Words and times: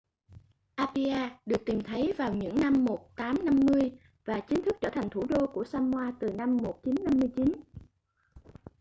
apia 0.75 1.29
được 1.45 1.65
tìm 1.65 1.81
thấy 1.81 2.13
vào 2.17 2.35
những 2.35 2.55
năm 2.61 2.85
1850 2.85 3.91
và 4.25 4.39
chính 4.39 4.61
thức 4.63 4.75
trở 4.81 4.89
thành 4.93 5.09
thủ 5.09 5.25
đô 5.29 5.45
của 5.47 5.63
samoa 5.63 6.13
từ 6.19 6.29
năm 6.31 6.57
1959 6.57 7.53